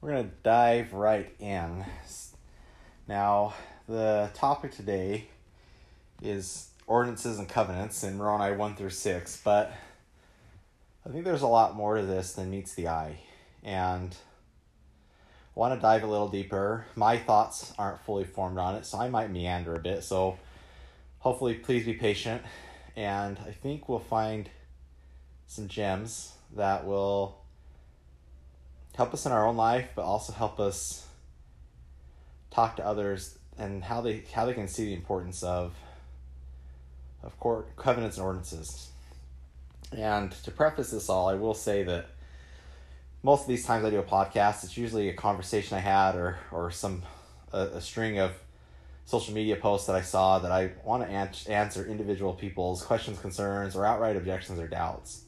We're 0.00 0.10
going 0.10 0.28
to 0.28 0.34
dive 0.42 0.92
right 0.92 1.34
in. 1.38 1.84
Now, 3.08 3.54
the 3.88 4.30
topic 4.34 4.72
today 4.72 5.28
is 6.22 6.68
ordinances 6.86 7.38
and 7.38 7.48
covenants 7.48 8.04
in 8.04 8.18
Moroni 8.18 8.54
1 8.54 8.76
through 8.76 8.90
6, 8.90 9.40
but 9.42 9.72
I 11.06 11.08
think 11.10 11.24
there's 11.24 11.42
a 11.42 11.46
lot 11.46 11.76
more 11.76 11.96
to 11.96 12.02
this 12.02 12.34
than 12.34 12.50
meets 12.50 12.74
the 12.74 12.88
eye. 12.88 13.20
And 13.64 14.14
I 15.56 15.58
want 15.58 15.74
to 15.74 15.80
dive 15.80 16.02
a 16.02 16.06
little 16.06 16.28
deeper. 16.28 16.84
My 16.94 17.16
thoughts 17.16 17.72
aren't 17.78 18.02
fully 18.02 18.24
formed 18.24 18.58
on 18.58 18.74
it, 18.74 18.84
so 18.84 18.98
I 18.98 19.08
might 19.08 19.30
meander 19.30 19.74
a 19.74 19.80
bit. 19.80 20.04
So 20.04 20.36
hopefully, 21.20 21.54
please 21.54 21.86
be 21.86 21.94
patient. 21.94 22.42
And 22.96 23.38
I 23.46 23.50
think 23.50 23.88
we'll 23.88 23.98
find 23.98 24.50
some 25.46 25.68
gems 25.68 26.34
that 26.54 26.86
will 26.86 27.45
help 28.96 29.12
us 29.12 29.26
in 29.26 29.32
our 29.32 29.46
own 29.46 29.56
life, 29.56 29.90
but 29.94 30.02
also 30.02 30.32
help 30.32 30.58
us 30.58 31.06
talk 32.50 32.76
to 32.76 32.86
others 32.86 33.38
and 33.58 33.84
how 33.84 34.00
they 34.00 34.22
how 34.32 34.46
they 34.46 34.54
can 34.54 34.68
see 34.68 34.86
the 34.86 34.94
importance 34.94 35.42
of 35.42 35.74
of 37.22 37.38
court 37.38 37.76
covenants 37.76 38.16
and 38.16 38.24
ordinances. 38.24 38.90
And 39.92 40.32
to 40.32 40.50
preface 40.50 40.90
this 40.90 41.08
all, 41.08 41.28
I 41.28 41.34
will 41.34 41.54
say 41.54 41.82
that 41.84 42.06
most 43.22 43.42
of 43.42 43.48
these 43.48 43.64
times 43.64 43.84
I 43.84 43.90
do 43.90 43.98
a 43.98 44.02
podcast, 44.02 44.64
it's 44.64 44.76
usually 44.76 45.08
a 45.08 45.14
conversation 45.14 45.76
I 45.76 45.80
had 45.80 46.16
or 46.16 46.38
or 46.50 46.70
some 46.70 47.02
a, 47.52 47.60
a 47.60 47.80
string 47.80 48.18
of 48.18 48.32
social 49.04 49.34
media 49.34 49.56
posts 49.56 49.86
that 49.86 49.96
I 49.96 50.02
saw 50.02 50.38
that 50.40 50.50
I 50.50 50.72
want 50.84 51.04
to 51.04 51.08
an- 51.08 51.30
answer 51.48 51.86
individual 51.86 52.32
people's 52.32 52.82
questions, 52.82 53.18
concerns, 53.18 53.76
or 53.76 53.86
outright 53.86 54.16
objections 54.16 54.58
or 54.58 54.66
doubts. 54.66 55.22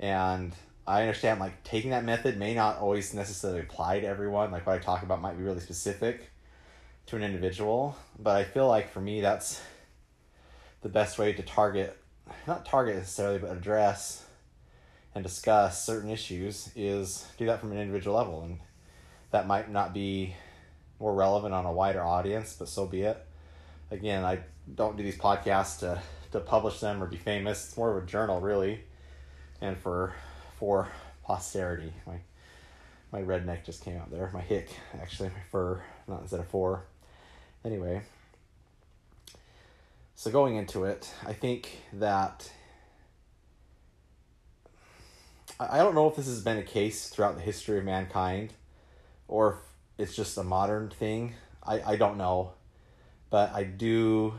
And 0.00 0.54
I 0.86 1.02
understand 1.02 1.40
like 1.40 1.62
taking 1.64 1.90
that 1.90 2.04
method 2.04 2.38
may 2.38 2.54
not 2.54 2.78
always 2.78 3.14
necessarily 3.14 3.60
apply 3.60 4.00
to 4.00 4.06
everyone. 4.06 4.50
Like 4.50 4.66
what 4.66 4.76
I 4.76 4.78
talk 4.78 5.02
about 5.02 5.20
might 5.20 5.38
be 5.38 5.44
really 5.44 5.60
specific 5.60 6.30
to 7.06 7.16
an 7.16 7.22
individual, 7.22 7.96
but 8.18 8.36
I 8.36 8.44
feel 8.44 8.68
like 8.68 8.90
for 8.90 9.00
me 9.00 9.20
that's 9.20 9.60
the 10.82 10.88
best 10.88 11.18
way 11.18 11.32
to 11.32 11.42
target 11.42 11.98
not 12.46 12.64
target 12.64 12.96
necessarily 12.96 13.38
but 13.38 13.50
address 13.50 14.24
and 15.14 15.22
discuss 15.22 15.84
certain 15.84 16.10
issues 16.10 16.70
is 16.74 17.26
do 17.38 17.46
that 17.46 17.60
from 17.60 17.72
an 17.72 17.78
individual 17.78 18.16
level 18.16 18.42
and 18.42 18.58
that 19.30 19.46
might 19.46 19.70
not 19.70 19.92
be 19.92 20.34
more 21.00 21.14
relevant 21.14 21.52
on 21.52 21.66
a 21.66 21.72
wider 21.72 22.02
audience, 22.02 22.54
but 22.58 22.68
so 22.68 22.86
be 22.86 23.02
it. 23.02 23.26
Again, 23.90 24.24
I 24.24 24.40
don't 24.74 24.96
do 24.96 25.02
these 25.02 25.18
podcasts 25.18 25.80
to 25.80 26.00
to 26.32 26.40
publish 26.40 26.80
them 26.80 27.02
or 27.02 27.06
be 27.06 27.16
famous. 27.16 27.66
It's 27.66 27.76
more 27.76 27.96
of 27.96 28.02
a 28.02 28.06
journal 28.06 28.40
really 28.40 28.80
and 29.60 29.78
for 29.78 30.14
for 30.64 30.88
posterity. 31.22 31.92
My 32.06 32.20
my 33.12 33.20
redneck 33.20 33.64
just 33.64 33.84
came 33.84 33.98
out 33.98 34.10
there. 34.10 34.30
My 34.32 34.40
hick, 34.40 34.70
actually, 34.98 35.28
my 35.28 35.42
fur, 35.50 35.82
not 36.08 36.22
instead 36.22 36.40
of 36.40 36.48
four. 36.48 36.84
Anyway, 37.66 38.00
so 40.14 40.30
going 40.30 40.56
into 40.56 40.84
it, 40.84 41.12
I 41.26 41.34
think 41.34 41.82
that 41.92 42.50
I 45.60 45.78
don't 45.78 45.94
know 45.94 46.08
if 46.08 46.16
this 46.16 46.26
has 46.28 46.40
been 46.40 46.56
a 46.56 46.62
case 46.62 47.10
throughout 47.10 47.36
the 47.36 47.42
history 47.42 47.76
of 47.76 47.84
mankind, 47.84 48.54
or 49.28 49.58
if 49.98 50.08
it's 50.08 50.16
just 50.16 50.38
a 50.38 50.44
modern 50.44 50.88
thing. 50.88 51.34
I, 51.62 51.92
I 51.92 51.96
don't 51.96 52.16
know, 52.16 52.52
but 53.28 53.52
I 53.52 53.64
do 53.64 54.32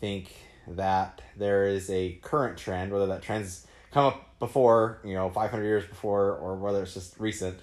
think 0.00 0.34
that 0.68 1.20
there 1.36 1.66
is 1.66 1.90
a 1.90 2.12
current 2.22 2.56
trend, 2.56 2.92
whether 2.92 3.06
that 3.08 3.20
trend's 3.20 3.65
come 3.92 4.06
up 4.06 4.38
before, 4.38 5.00
you 5.04 5.14
know, 5.14 5.30
500 5.30 5.64
years 5.64 5.86
before, 5.86 6.32
or 6.36 6.56
whether 6.56 6.82
it's 6.82 6.94
just 6.94 7.18
recent, 7.18 7.58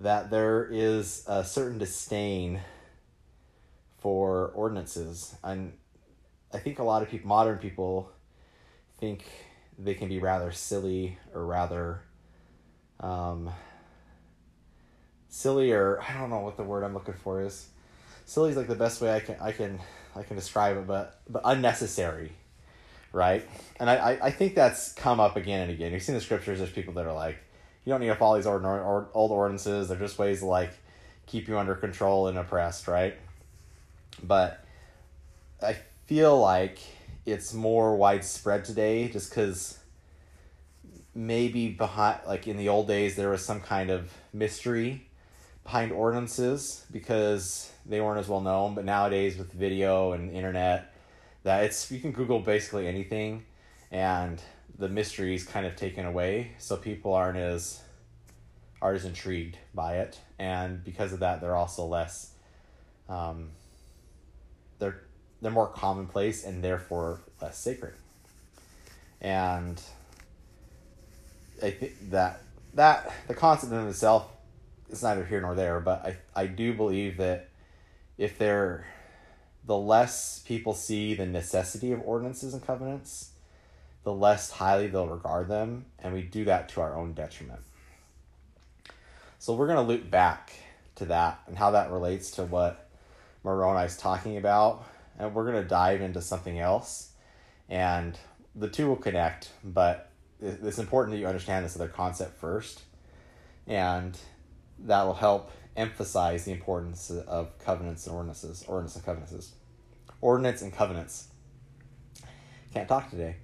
that 0.00 0.30
there 0.30 0.66
is 0.70 1.24
a 1.26 1.44
certain 1.44 1.78
disdain 1.78 2.60
for 3.98 4.48
ordinances. 4.54 5.34
And 5.44 5.74
I 6.52 6.58
think 6.58 6.78
a 6.78 6.84
lot 6.84 7.02
of 7.02 7.10
people, 7.10 7.28
modern 7.28 7.58
people, 7.58 8.10
think 8.98 9.24
they 9.78 9.94
can 9.94 10.08
be 10.08 10.18
rather 10.18 10.52
silly 10.52 11.18
or 11.34 11.44
rather 11.44 12.02
um, 13.00 13.50
silly 15.28 15.72
or 15.72 16.00
I 16.02 16.18
don't 16.18 16.30
know 16.30 16.40
what 16.40 16.56
the 16.56 16.62
word 16.62 16.84
I'm 16.84 16.94
looking 16.94 17.14
for 17.14 17.42
is. 17.42 17.68
Silly 18.26 18.50
is 18.50 18.56
like 18.56 18.68
the 18.68 18.74
best 18.74 19.00
way 19.00 19.14
I 19.14 19.20
can 19.20 19.36
I 19.40 19.52
can 19.52 19.80
I 20.14 20.22
can 20.22 20.36
describe 20.36 20.76
it, 20.76 20.86
but 20.86 21.20
but 21.28 21.42
unnecessary 21.44 22.32
right? 23.12 23.46
And 23.78 23.90
I, 23.90 24.18
I, 24.22 24.30
think 24.30 24.54
that's 24.54 24.92
come 24.92 25.20
up 25.20 25.36
again 25.36 25.62
and 25.62 25.70
again. 25.70 25.92
You've 25.92 26.02
seen 26.02 26.14
the 26.14 26.20
scriptures, 26.20 26.58
there's 26.58 26.70
people 26.70 26.94
that 26.94 27.06
are 27.06 27.12
like, 27.12 27.38
you 27.84 27.90
don't 27.90 28.00
need 28.00 28.08
to 28.08 28.14
follow 28.14 28.36
these 28.36 28.46
old, 28.46 28.64
old 29.14 29.30
ordinances. 29.30 29.88
They're 29.88 29.98
just 29.98 30.18
ways 30.18 30.40
to 30.40 30.46
like 30.46 30.70
keep 31.26 31.48
you 31.48 31.58
under 31.58 31.74
control 31.74 32.28
and 32.28 32.38
oppressed, 32.38 32.86
right? 32.88 33.16
But 34.22 34.64
I 35.62 35.76
feel 36.06 36.38
like 36.38 36.78
it's 37.26 37.54
more 37.54 37.96
widespread 37.96 38.64
today 38.64 39.08
just 39.08 39.30
because 39.30 39.78
maybe 41.14 41.68
behind, 41.68 42.20
like 42.26 42.46
in 42.46 42.56
the 42.56 42.68
old 42.68 42.86
days, 42.86 43.16
there 43.16 43.30
was 43.30 43.44
some 43.44 43.60
kind 43.60 43.90
of 43.90 44.12
mystery 44.32 45.06
behind 45.64 45.92
ordinances 45.92 46.84
because 46.90 47.70
they 47.86 48.00
weren't 48.00 48.18
as 48.18 48.28
well 48.28 48.40
known. 48.40 48.74
But 48.74 48.84
nowadays, 48.84 49.36
with 49.36 49.52
video 49.52 50.12
and 50.12 50.30
internet, 50.30 50.89
that 51.42 51.64
it's 51.64 51.90
you 51.90 52.00
can 52.00 52.12
Google 52.12 52.40
basically 52.40 52.86
anything, 52.86 53.44
and 53.90 54.40
the 54.78 54.88
mystery 54.88 55.34
is 55.34 55.44
kind 55.44 55.66
of 55.66 55.76
taken 55.76 56.06
away, 56.06 56.52
so 56.58 56.76
people 56.76 57.14
aren't 57.14 57.38
as 57.38 57.80
aren't 58.82 58.96
as 58.96 59.04
intrigued 59.04 59.58
by 59.74 59.98
it, 59.98 60.18
and 60.38 60.82
because 60.84 61.12
of 61.12 61.20
that, 61.20 61.40
they're 61.40 61.56
also 61.56 61.84
less. 61.84 62.32
Um, 63.08 63.50
they're 64.78 65.02
they're 65.40 65.50
more 65.50 65.68
commonplace 65.68 66.44
and 66.44 66.62
therefore 66.62 67.20
less 67.40 67.58
sacred. 67.58 67.94
And 69.20 69.80
I 71.62 71.70
think 71.70 72.10
that 72.10 72.42
that 72.74 73.12
the 73.28 73.34
concept 73.34 73.72
in 73.72 73.86
itself 73.86 74.30
is 74.88 75.02
neither 75.02 75.24
here 75.24 75.40
nor 75.40 75.54
there, 75.54 75.80
but 75.80 76.04
I 76.04 76.16
I 76.42 76.46
do 76.46 76.74
believe 76.74 77.18
that 77.18 77.48
if 78.18 78.38
they're 78.38 78.86
the 79.70 79.76
less 79.76 80.40
people 80.40 80.74
see 80.74 81.14
the 81.14 81.24
necessity 81.24 81.92
of 81.92 82.02
ordinances 82.04 82.54
and 82.54 82.66
covenants, 82.66 83.30
the 84.02 84.12
less 84.12 84.50
highly 84.50 84.88
they'll 84.88 85.06
regard 85.06 85.46
them, 85.46 85.84
and 86.00 86.12
we 86.12 86.22
do 86.22 86.44
that 86.44 86.68
to 86.68 86.80
our 86.80 86.96
own 86.96 87.12
detriment. 87.12 87.60
So 89.38 89.54
we're 89.54 89.68
going 89.68 89.76
to 89.76 89.84
loop 89.84 90.10
back 90.10 90.54
to 90.96 91.04
that 91.04 91.42
and 91.46 91.56
how 91.56 91.70
that 91.70 91.92
relates 91.92 92.32
to 92.32 92.42
what 92.42 92.88
Moroni 93.44 93.86
is 93.86 93.96
talking 93.96 94.38
about, 94.38 94.84
and 95.16 95.32
we're 95.32 95.48
going 95.48 95.62
to 95.62 95.68
dive 95.68 96.00
into 96.00 96.20
something 96.20 96.58
else, 96.58 97.12
and 97.68 98.18
the 98.56 98.68
two 98.68 98.88
will 98.88 98.96
connect, 98.96 99.50
but 99.62 100.10
it's 100.42 100.80
important 100.80 101.14
that 101.14 101.20
you 101.20 101.28
understand 101.28 101.64
this 101.64 101.76
other 101.76 101.86
concept 101.86 102.40
first, 102.40 102.80
and 103.68 104.18
that 104.80 105.04
will 105.04 105.14
help 105.14 105.52
emphasize 105.76 106.44
the 106.44 106.50
importance 106.50 107.08
of 107.12 107.56
covenants 107.60 108.08
and 108.08 108.16
ordinances, 108.16 108.64
ordinance 108.66 108.96
and 108.96 109.04
covenants, 109.04 109.52
ordinance 110.20 110.62
and 110.62 110.72
covenants. 110.72 111.28
Can't 112.72 112.88
talk 112.88 113.10
today. 113.10 113.36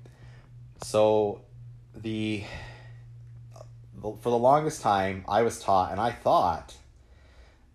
So, 0.83 1.43
the 1.95 2.45
for 4.01 4.31
the 4.31 4.39
longest 4.39 4.83
time, 4.83 5.25
I 5.27 5.43
was 5.43 5.59
taught, 5.61 5.91
and 5.91 6.01
I 6.01 6.13
thought 6.13 6.75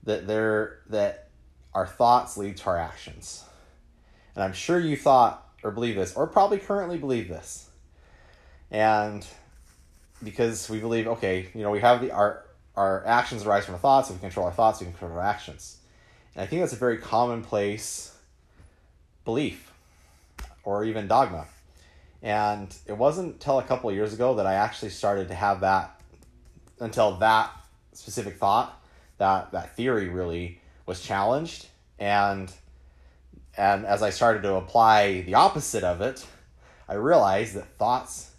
that 0.03 0.28
there 0.28 0.79
that 0.90 1.29
our 1.73 1.88
thoughts 1.88 2.38
lead 2.38 2.57
to 2.57 2.66
our 2.67 2.78
actions, 2.78 3.44
and 4.35 4.44
I'm 4.44 4.53
sure 4.53 4.79
you 4.79 4.95
thought 4.95 5.47
or 5.63 5.72
believe 5.72 5.95
this, 5.95 6.16
or 6.16 6.28
probably 6.28 6.57
currently 6.57 6.97
believe 6.97 7.28
this, 7.28 7.69
and 8.69 9.25
because 10.23 10.69
we 10.69 10.79
believe, 10.79 11.07
okay, 11.07 11.50
you 11.53 11.63
know, 11.63 11.72
we 11.72 11.79
have 11.79 12.01
the 12.01 12.11
our 12.11 12.45
our 12.75 13.06
actions 13.06 13.46
arise 13.46 13.66
from 13.66 13.76
our 13.76 13.79
thoughts. 13.79 14.09
If 14.09 14.16
we 14.16 14.22
control 14.22 14.46
our 14.46 14.53
thoughts, 14.53 14.79
we 14.79 14.85
can 14.85 14.93
control 14.93 15.20
our 15.20 15.26
actions. 15.26 15.78
And 16.35 16.43
I 16.43 16.46
think 16.46 16.61
that's 16.61 16.73
a 16.73 16.78
very 16.78 16.97
commonplace 16.97 18.10
belief 19.26 19.72
or 20.64 20.84
even 20.84 21.08
dogma. 21.08 21.46
And 22.22 22.76
it 22.85 22.97
wasn't 22.97 23.34
until 23.34 23.59
a 23.59 23.64
couple 23.64 23.90
of 23.90 23.96
years 23.96 24.14
ago 24.14 24.35
that 24.35 24.46
I 24.46 24.53
actually 24.53 24.91
started 24.91 25.29
to 25.29 25.34
have 25.35 25.62
that, 25.62 26.00
until 26.79 27.18
that 27.18 27.52
specific 27.94 28.38
thought, 28.38 28.79
that, 29.18 29.52
that 29.52 29.76
theory 29.76 30.08
really 30.08 30.62
was 30.85 31.02
challenged. 31.02 31.68
And, 31.97 32.52
and 33.58 33.85
as 33.85 34.03
I 34.03 34.12
started 34.12 34.44
to 34.44 34.56
apply 34.56 35.22
the 35.22 35.35
opposite 35.35 35.84
of 35.84 36.02
it, 36.02 36.26
I 36.88 36.96
realized 36.96 37.56
that 37.56 37.78
thoughts, 37.78 38.32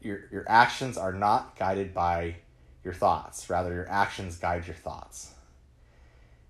your, 0.00 0.24
your 0.32 0.44
actions 0.48 0.96
are 0.96 1.12
not 1.12 1.56
guided 1.56 1.94
by 1.94 2.36
your 2.82 2.94
thoughts. 2.94 3.48
Rather, 3.50 3.72
your 3.72 3.88
actions 3.90 4.38
guide 4.38 4.66
your 4.66 4.76
thoughts. 4.76 5.32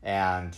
And 0.03 0.57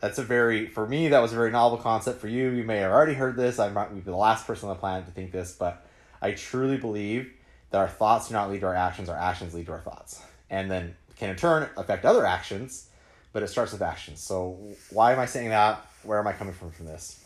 that's 0.00 0.18
a 0.18 0.22
very, 0.22 0.66
for 0.66 0.86
me, 0.86 1.08
that 1.08 1.20
was 1.20 1.32
a 1.32 1.36
very 1.36 1.50
novel 1.50 1.78
concept. 1.78 2.20
For 2.20 2.28
you, 2.28 2.50
you 2.50 2.64
may 2.64 2.78
have 2.78 2.92
already 2.92 3.14
heard 3.14 3.36
this. 3.36 3.58
I 3.58 3.70
might 3.70 3.94
be 3.94 4.00
the 4.00 4.16
last 4.16 4.46
person 4.46 4.68
on 4.68 4.74
the 4.74 4.80
planet 4.80 5.06
to 5.06 5.12
think 5.12 5.32
this, 5.32 5.56
but 5.58 5.86
I 6.20 6.32
truly 6.32 6.76
believe 6.76 7.32
that 7.70 7.78
our 7.78 7.88
thoughts 7.88 8.28
do 8.28 8.34
not 8.34 8.50
lead 8.50 8.60
to 8.60 8.66
our 8.66 8.74
actions, 8.74 9.08
our 9.08 9.18
actions 9.18 9.54
lead 9.54 9.66
to 9.66 9.72
our 9.72 9.80
thoughts. 9.80 10.22
And 10.50 10.70
then 10.70 10.96
can 11.16 11.30
in 11.30 11.36
turn 11.36 11.68
affect 11.76 12.04
other 12.04 12.26
actions, 12.26 12.88
but 13.32 13.42
it 13.42 13.48
starts 13.48 13.72
with 13.72 13.82
actions. 13.82 14.20
So 14.20 14.58
why 14.90 15.12
am 15.12 15.18
I 15.18 15.26
saying 15.26 15.48
that? 15.48 15.84
Where 16.02 16.18
am 16.18 16.26
I 16.26 16.32
coming 16.32 16.52
from 16.52 16.70
from 16.70 16.86
this? 16.86 17.22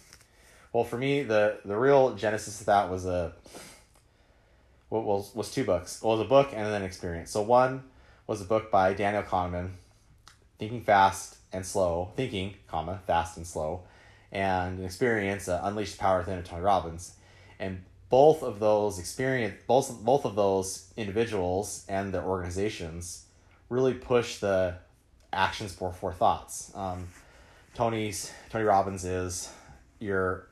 Well, 0.73 0.84
for 0.84 0.96
me, 0.96 1.25
the 1.25 1.58
the 1.64 1.76
real 1.76 2.14
genesis 2.14 2.61
of 2.61 2.66
that 2.66 2.88
was 2.88 3.05
a 3.05 3.32
what 4.88 5.05
was 5.05 5.34
was 5.34 5.50
two 5.50 5.64
books. 5.64 6.00
Well, 6.02 6.14
it 6.14 6.19
was 6.19 6.26
a 6.26 6.28
book 6.28 6.50
and 6.52 6.64
then 6.66 6.82
an 6.82 6.84
experience. 6.84 7.31
So 7.31 7.43
one 7.43 7.82
was 8.26 8.40
a 8.40 8.44
book 8.44 8.70
by 8.70 8.94
Daniel 8.94 9.25
Kahneman, 9.25 9.70
Thinking 10.58 10.82
Fast 10.82 11.37
and 11.52 11.64
Slow, 11.64 12.12
Thinking, 12.17 12.55
comma, 12.69 13.00
Fast 13.06 13.37
and 13.37 13.47
Slow, 13.47 13.82
and 14.32 14.79
an 14.79 14.85
experience, 14.85 15.49
uh, 15.49 15.61
Power 15.99 16.19
Within 16.19 16.43
Tony 16.43 16.62
Robbins. 16.62 17.14
And 17.58 17.85
both 18.11 18.43
of 18.43 18.58
those 18.58 18.99
experience 18.99 19.55
both 19.67 20.05
both 20.05 20.25
of 20.25 20.35
those 20.35 20.93
individuals 20.97 21.87
and 21.88 22.12
their 22.12 22.25
organizations 22.25 23.25
really 23.69 23.94
push 23.94 24.38
the 24.38 24.75
actions 25.32 25.75
before 25.75 26.12
thoughts. 26.12 26.73
Um, 26.75 27.06
Tony's 27.75 28.32
Tony 28.50 28.64
Robbins 28.64 29.05
is 29.05 29.49
your 30.00 30.49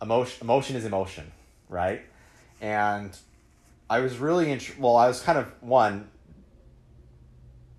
emotion. 0.00 0.38
Emotion 0.42 0.76
is 0.76 0.84
emotion, 0.84 1.30
right? 1.68 2.02
And 2.60 3.16
I 3.90 4.00
was 4.00 4.18
really 4.18 4.52
int- 4.52 4.78
well. 4.78 4.96
I 4.96 5.08
was 5.08 5.20
kind 5.20 5.38
of 5.38 5.52
one 5.60 6.08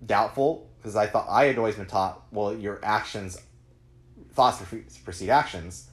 doubtful 0.04 0.68
because 0.80 0.96
I 0.96 1.06
thought 1.06 1.26
I 1.28 1.44
had 1.44 1.58
always 1.58 1.76
been 1.76 1.86
taught 1.86 2.22
well 2.32 2.54
your 2.54 2.80
actions, 2.82 3.40
thoughts 4.32 4.62
precede 5.04 5.28
actions, 5.28 5.88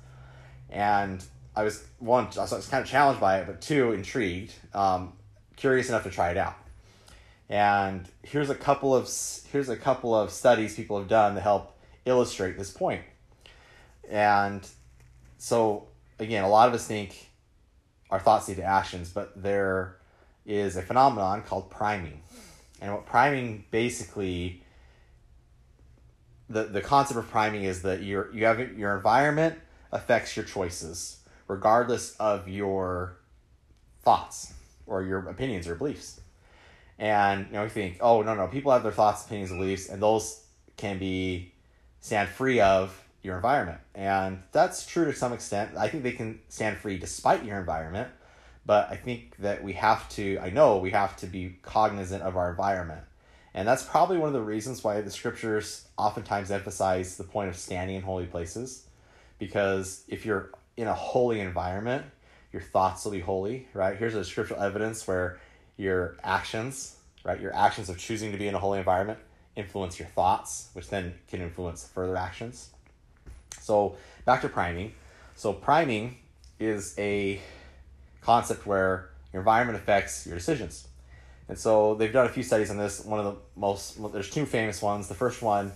and 0.69 1.23
I 1.55 1.63
was 1.63 1.83
one, 1.99 2.27
I 2.37 2.41
was 2.41 2.67
kind 2.69 2.83
of 2.83 2.89
challenged 2.89 3.19
by 3.19 3.39
it, 3.39 3.47
but 3.47 3.61
two, 3.61 3.91
intrigued, 3.91 4.53
um, 4.73 5.13
curious 5.55 5.89
enough 5.89 6.03
to 6.03 6.09
try 6.09 6.31
it 6.31 6.37
out. 6.37 6.55
And 7.49 8.07
here's 8.23 8.49
a 8.49 8.55
couple 8.55 8.95
of 8.95 9.09
here's 9.51 9.69
a 9.69 9.77
couple 9.77 10.13
of 10.15 10.31
studies 10.31 10.75
people 10.75 10.99
have 10.99 11.07
done 11.07 11.35
to 11.35 11.41
help 11.41 11.77
illustrate 12.05 12.57
this 12.57 12.71
point. 12.71 13.01
And 14.09 14.67
so 15.37 15.87
again, 16.19 16.43
a 16.43 16.49
lot 16.49 16.67
of 16.67 16.73
us 16.73 16.85
think 16.85 17.29
our 18.09 18.19
thoughts 18.19 18.47
lead 18.47 18.57
to 18.57 18.63
actions, 18.63 19.09
but 19.09 19.41
there 19.41 19.97
is 20.45 20.77
a 20.77 20.81
phenomenon 20.81 21.43
called 21.43 21.69
priming. 21.69 22.21
And 22.81 22.93
what 22.93 23.05
priming 23.05 23.65
basically 23.71 24.63
the, 26.49 26.63
the 26.63 26.81
concept 26.81 27.19
of 27.19 27.29
priming 27.29 27.63
is 27.63 27.81
that 27.81 28.01
your 28.01 28.33
you 28.33 28.45
have 28.45 28.59
your 28.77 28.95
environment 28.95 29.55
affects 29.91 30.35
your 30.35 30.45
choices 30.45 31.19
regardless 31.47 32.15
of 32.17 32.47
your 32.47 33.17
thoughts 34.03 34.53
or 34.85 35.03
your 35.03 35.19
opinions 35.29 35.67
or 35.67 35.75
beliefs. 35.75 36.19
And 36.99 37.47
you 37.47 37.53
know, 37.53 37.63
we 37.63 37.69
think, 37.69 37.97
oh 38.01 38.21
no, 38.21 38.35
no, 38.35 38.47
people 38.47 38.71
have 38.71 38.83
their 38.83 38.91
thoughts, 38.91 39.25
opinions, 39.25 39.51
beliefs, 39.51 39.89
and 39.89 40.01
those 40.01 40.44
can 40.77 40.97
be 40.97 41.53
stand 41.99 42.29
free 42.29 42.59
of 42.59 43.03
your 43.21 43.35
environment. 43.35 43.79
And 43.94 44.41
that's 44.51 44.85
true 44.85 45.05
to 45.05 45.13
some 45.13 45.33
extent. 45.33 45.71
I 45.77 45.89
think 45.89 46.03
they 46.03 46.13
can 46.13 46.39
stand 46.49 46.77
free 46.77 46.97
despite 46.97 47.44
your 47.44 47.59
environment, 47.59 48.09
but 48.65 48.89
I 48.89 48.95
think 48.95 49.35
that 49.39 49.63
we 49.63 49.73
have 49.73 50.07
to, 50.09 50.39
I 50.39 50.49
know 50.49 50.77
we 50.77 50.91
have 50.91 51.17
to 51.17 51.27
be 51.27 51.57
cognizant 51.61 52.23
of 52.23 52.38
our 52.38 52.49
environment. 52.49 53.01
And 53.57 53.68
that's 53.68 53.81
probably 53.81 54.19
one 54.19 54.27
of 54.27 54.33
the 54.33 54.42
reasons 54.42 54.83
why 54.83 55.01
the 55.01 55.09
scriptures 55.09 55.88
oftentimes 55.98 56.51
emphasize 56.51 57.18
the 57.18 57.24
point 57.24 57.50
of 57.50 57.56
standing 57.56 57.95
in 57.95 58.04
holy 58.04 58.27
places. 58.27 58.86
Because 59.39 60.04
if 60.07 60.27
you're 60.27 60.51
in 60.77 60.88
a 60.88 60.94
holy 60.94 61.39
environment, 61.39 62.06
your 62.54 62.62
thoughts 62.62 63.04
will 63.04 63.13
be 63.13 63.19
holy, 63.19 63.68
right? 63.74 63.98
Here's 63.98 64.13
a 64.13 64.24
scriptural 64.24 64.62
evidence 64.62 65.07
where 65.07 65.39
your 65.75 66.18
actions, 66.24 66.98
right, 67.24 67.42
your 67.42 67.51
actions 67.56 67.89
of 67.89 67.98
choosing 67.98 68.31
to 68.31 68.38
be 68.38 68.48
in 68.48 68.54
a 68.54 68.59
holy 68.59 68.77
environment 68.77 69.18
influence 69.56 69.98
your 69.98 70.07
thoughts, 70.09 70.69
which 70.74 70.89
then 70.89 71.15
can 71.27 71.42
influence 71.42 71.83
further 71.83 72.15
actions. 72.15 72.69
So, 73.59 73.98
back 74.24 74.42
to 74.42 74.50
priming. 74.50 74.94
So, 75.33 75.51
priming 75.51 76.18
is 76.59 76.94
a 77.00 77.42
concept 78.21 78.68
where 78.68 79.09
your 79.33 79.42
environment 79.42 79.80
affects 79.80 80.27
your 80.27 80.36
decisions. 80.36 80.88
And 81.49 81.57
so, 81.57 81.95
they've 81.95 82.11
done 82.11 82.25
a 82.25 82.29
few 82.29 82.44
studies 82.44 82.69
on 82.69 82.77
this. 82.77 83.03
One 83.05 83.19
of 83.19 83.25
the 83.25 83.35
most, 83.55 83.97
there's 84.11 84.29
two 84.29 84.45
famous 84.45 84.81
ones. 84.81 85.07
The 85.07 85.15
first 85.15 85.41
one 85.41 85.71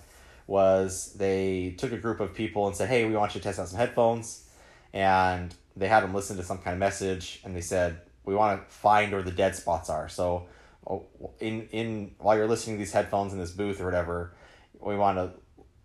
was 0.47 1.13
they 1.13 1.75
took 1.77 1.94
a 1.94 1.97
group 1.97 2.19
of 2.19 2.33
people 2.33 2.68
and 2.68 2.75
said, 2.75 2.89
Hey, 2.89 3.06
we 3.06 3.15
want 3.15 3.33
you 3.33 3.39
to 3.39 3.44
test 3.44 3.59
out 3.59 3.69
some 3.69 3.77
headphones. 3.77 4.47
And 4.94 5.56
they 5.75 5.88
had 5.88 6.03
them 6.03 6.13
listen 6.13 6.38
to 6.38 6.44
some 6.44 6.57
kind 6.57 6.73
of 6.73 6.79
message 6.79 7.41
and 7.44 7.56
they 7.56 7.62
said 7.62 8.01
we 8.25 8.35
want 8.35 8.62
to 8.62 8.73
find 8.73 9.12
where 9.12 9.23
the 9.23 9.31
dead 9.31 9.56
spots 9.56 9.89
are. 9.89 10.09
So 10.09 10.47
oh, 10.88 11.06
in 11.39 11.68
in 11.71 12.15
while 12.19 12.35
you're 12.35 12.47
listening 12.47 12.77
to 12.77 12.79
these 12.79 12.91
headphones 12.91 13.33
in 13.33 13.39
this 13.39 13.51
booth 13.51 13.79
or 13.79 13.85
whatever 13.85 14.33
we 14.79 14.95
want 14.95 15.18
to 15.18 15.31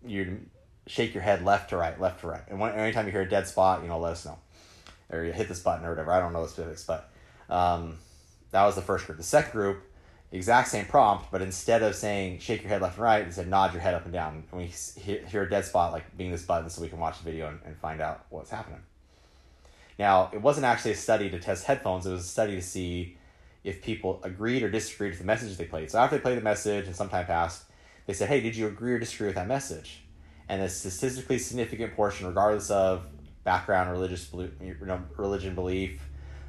you 0.07 0.41
shake 0.87 1.13
your 1.13 1.23
head 1.23 1.43
left 1.43 1.69
to 1.69 1.77
right 1.77 1.99
left 1.99 2.21
to 2.21 2.27
right. 2.27 2.43
And 2.49 2.59
when, 2.59 2.73
anytime 2.73 3.05
you 3.05 3.11
hear 3.11 3.21
a 3.21 3.29
dead 3.29 3.47
spot 3.47 3.81
you 3.81 3.87
know 3.87 3.99
let 3.99 4.13
us 4.13 4.25
know. 4.25 4.37
Or 5.09 5.23
you 5.23 5.31
hit 5.31 5.47
this 5.47 5.61
button 5.61 5.85
or 5.85 5.91
whatever. 5.91 6.11
I 6.11 6.19
don't 6.19 6.33
know 6.33 6.43
the 6.43 6.49
specifics 6.49 6.83
but 6.83 7.09
um, 7.49 7.97
that 8.51 8.65
was 8.65 8.75
the 8.75 8.81
first 8.81 9.05
group 9.05 9.17
the 9.17 9.23
second 9.23 9.51
group 9.51 9.83
exact 10.31 10.67
same 10.67 10.85
prompt 10.85 11.31
but 11.31 11.41
instead 11.41 11.81
of 11.81 11.95
saying 11.95 12.37
shake 12.39 12.61
your 12.61 12.69
head 12.69 12.81
left 12.81 12.95
and 12.95 13.03
right 13.03 13.25
they 13.25 13.31
said 13.31 13.47
nod 13.47 13.71
your 13.73 13.81
head 13.81 13.93
up 13.93 14.03
and 14.03 14.13
down 14.13 14.43
and 14.51 14.59
we 14.59 14.65
hear 15.01 15.43
a 15.43 15.49
dead 15.49 15.63
spot 15.63 15.93
like 15.93 16.17
being 16.17 16.31
this 16.31 16.43
button 16.43 16.69
so 16.69 16.81
we 16.81 16.89
can 16.89 16.99
watch 16.99 17.17
the 17.19 17.23
video 17.23 17.47
and, 17.47 17.59
and 17.65 17.77
find 17.77 18.01
out 18.01 18.25
what's 18.29 18.49
happening 18.49 18.81
now, 19.99 20.29
it 20.31 20.41
wasn't 20.41 20.65
actually 20.65 20.91
a 20.91 20.95
study 20.95 21.29
to 21.29 21.39
test 21.39 21.65
headphones, 21.65 22.05
it 22.05 22.11
was 22.11 22.21
a 22.21 22.27
study 22.27 22.55
to 22.55 22.61
see 22.61 23.17
if 23.63 23.81
people 23.81 24.19
agreed 24.23 24.63
or 24.63 24.69
disagreed 24.69 25.11
with 25.11 25.19
the 25.19 25.25
message 25.25 25.57
they 25.57 25.65
played. 25.65 25.89
So 25.89 25.99
after 25.99 26.17
they 26.17 26.21
played 26.21 26.37
the 26.37 26.43
message 26.43 26.85
and 26.85 26.95
some 26.95 27.09
time 27.09 27.25
passed, 27.25 27.63
they 28.05 28.13
said, 28.13 28.29
hey, 28.29 28.39
did 28.39 28.55
you 28.55 28.67
agree 28.67 28.93
or 28.93 28.99
disagree 28.99 29.27
with 29.27 29.35
that 29.35 29.47
message? 29.47 30.03
And 30.47 30.61
a 30.61 30.69
statistically 30.69 31.39
significant 31.39 31.95
portion, 31.95 32.27
regardless 32.27 32.69
of 32.69 33.05
background, 33.43 33.91
religious 33.91 34.31
you 34.33 34.75
know, 34.81 35.01
religion 35.17 35.55
belief, 35.55 36.01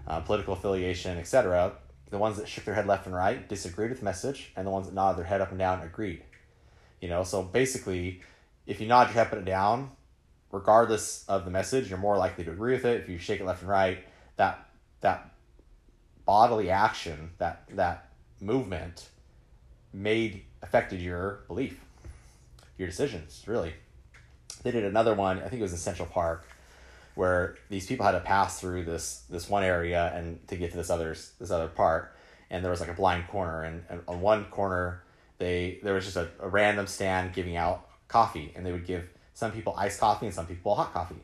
uh, 0.07 0.21
political 0.21 0.55
affiliation, 0.55 1.19
etc., 1.19 1.73
the 2.11 2.19
ones 2.19 2.37
that 2.39 2.49
shook 2.49 2.65
their 2.65 2.75
head 2.75 2.87
left 2.87 3.07
and 3.07 3.15
right 3.15 3.49
disagreed 3.49 3.91
with 3.91 3.99
the 3.99 4.05
message, 4.05 4.53
and 4.57 4.67
the 4.67 4.71
ones 4.71 4.87
that 4.87 4.95
nodded 4.95 5.19
their 5.19 5.27
head 5.27 5.41
up 5.41 5.51
and 5.51 5.59
down 5.59 5.83
agreed. 5.83 6.23
You 7.01 7.09
know, 7.09 7.23
so 7.23 7.43
basically, 7.43 8.23
if 8.67 8.81
you 8.81 8.87
nod 8.87 9.09
your 9.09 9.15
head 9.15 9.27
up 9.29 9.33
and 9.35 9.47
down, 9.47 9.91
regardless 10.51 11.25
of 11.29 11.45
the 11.45 11.51
message, 11.51 11.91
you're 11.91 11.99
more 11.99 12.17
likely 12.17 12.45
to 12.45 12.51
agree 12.51 12.73
with 12.73 12.85
it. 12.85 13.03
If 13.03 13.09
you 13.09 13.19
shake 13.19 13.41
it 13.41 13.47
left 13.47 13.63
and 13.63 13.71
right, 13.71 13.99
that 14.37 14.69
that 15.01 15.33
bodily 16.25 16.71
action, 16.71 17.31
that 17.39 17.63
that 17.71 18.11
movement 18.41 19.09
made 19.93 20.45
affected 20.63 21.01
your 21.01 21.41
belief, 21.47 21.81
your 22.77 22.89
decisions, 22.89 23.43
really. 23.47 23.75
They 24.63 24.71
did 24.71 24.85
another 24.85 25.15
one, 25.15 25.39
I 25.39 25.49
think 25.49 25.61
it 25.61 25.63
was 25.63 25.73
in 25.73 25.79
Central 25.79 26.09
Park, 26.09 26.47
where 27.19 27.57
these 27.69 27.85
people 27.85 28.07
had 28.07 28.13
to 28.13 28.21
pass 28.21 28.61
through 28.61 28.85
this 28.85 29.25
this 29.29 29.51
one 29.51 29.65
area 29.65 30.13
and 30.15 30.47
to 30.47 30.57
get 30.57 30.71
to 30.71 30.77
this 30.77 30.89
other 30.89 31.17
this 31.41 31.51
other 31.51 31.67
part. 31.67 32.15
And 32.49 32.63
there 32.63 32.71
was 32.71 32.79
like 32.79 32.89
a 32.89 32.95
blind 32.95 33.27
corner 33.27 33.65
and, 33.65 33.83
and 33.91 34.03
on 34.07 34.21
one 34.21 34.45
corner 34.45 35.03
they 35.39 35.81
there 35.83 35.95
was 35.95 36.05
just 36.05 36.17
a, 36.17 36.29
a 36.39 36.49
random 36.49 36.87
stand 36.87 37.33
giving 37.33 37.57
out 37.57 37.89
coffee 38.07 38.53
and 38.55 38.65
they 38.65 38.71
would 38.71 38.87
give 38.87 39.09
some 39.35 39.51
people 39.51 39.75
iced 39.77 39.99
coffee 39.99 40.27
and 40.27 40.35
some 40.35 40.47
people 40.47 40.77
hot 40.77 40.93
coffee. 40.93 41.17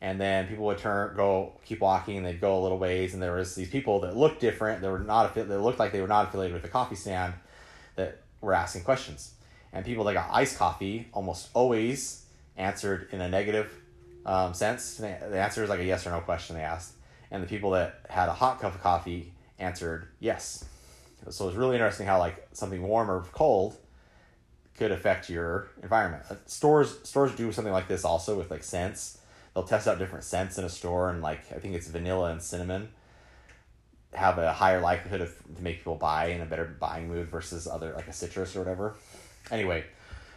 And 0.00 0.20
then 0.20 0.48
people 0.48 0.64
would 0.66 0.78
turn, 0.78 1.14
go, 1.14 1.52
keep 1.64 1.80
walking, 1.80 2.16
and 2.16 2.26
they'd 2.26 2.40
go 2.40 2.56
a 2.56 2.62
little 2.62 2.78
ways, 2.78 3.14
and 3.14 3.20
there 3.20 3.34
was 3.34 3.56
these 3.56 3.68
people 3.68 3.98
that 4.02 4.16
looked 4.16 4.40
different. 4.40 4.80
They 4.80 4.86
were 4.86 5.00
not, 5.00 5.34
they 5.34 5.42
looked 5.42 5.80
like 5.80 5.90
they 5.90 6.00
were 6.00 6.06
not 6.06 6.28
affiliated 6.28 6.54
with 6.54 6.62
the 6.62 6.68
coffee 6.68 6.94
stand, 6.94 7.34
that 7.96 8.22
were 8.40 8.54
asking 8.54 8.84
questions. 8.84 9.34
And 9.72 9.84
people 9.84 10.04
that 10.04 10.14
got 10.14 10.28
iced 10.30 10.56
coffee 10.56 11.08
almost 11.12 11.48
always 11.52 12.26
answered 12.56 13.08
in 13.10 13.20
a 13.20 13.28
negative 13.28 13.72
um, 14.26 14.54
sense. 14.54 14.96
The 14.96 15.08
answer 15.40 15.60
was 15.60 15.70
like 15.70 15.80
a 15.80 15.84
yes 15.84 16.06
or 16.06 16.10
no 16.10 16.20
question 16.20 16.56
they 16.56 16.62
asked. 16.62 16.94
And 17.30 17.42
the 17.42 17.46
people 17.46 17.72
that 17.72 18.06
had 18.08 18.28
a 18.28 18.32
hot 18.32 18.60
cup 18.60 18.74
of 18.74 18.82
coffee 18.82 19.32
answered 19.58 20.08
yes. 20.18 20.64
So 21.30 21.44
it 21.44 21.48
was 21.48 21.56
really 21.56 21.76
interesting 21.76 22.06
how 22.06 22.18
like 22.18 22.46
something 22.52 22.82
warm 22.82 23.10
or 23.10 23.22
cold 23.32 23.76
could 24.76 24.92
affect 24.92 25.28
your 25.28 25.68
environment. 25.82 26.22
Uh, 26.30 26.36
stores 26.46 26.96
stores 27.02 27.34
do 27.34 27.52
something 27.52 27.72
like 27.72 27.88
this 27.88 28.04
also 28.04 28.38
with 28.38 28.50
like 28.50 28.62
scents. 28.62 29.18
They'll 29.52 29.64
test 29.64 29.88
out 29.88 29.98
different 29.98 30.24
scents 30.24 30.56
in 30.56 30.64
a 30.64 30.68
store, 30.68 31.10
and 31.10 31.20
like 31.20 31.40
I 31.54 31.58
think 31.58 31.74
it's 31.74 31.88
vanilla 31.88 32.30
and 32.30 32.40
cinnamon 32.40 32.88
have 34.14 34.38
a 34.38 34.52
higher 34.52 34.80
likelihood 34.80 35.20
of 35.20 35.34
to 35.56 35.62
make 35.62 35.78
people 35.78 35.96
buy 35.96 36.26
in 36.26 36.40
a 36.40 36.46
better 36.46 36.64
buying 36.64 37.08
mood 37.08 37.28
versus 37.28 37.66
other 37.66 37.92
like 37.94 38.08
a 38.08 38.12
citrus 38.12 38.56
or 38.56 38.60
whatever. 38.60 38.94
Anyway, 39.50 39.84